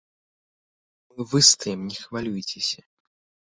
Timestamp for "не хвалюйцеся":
1.93-2.81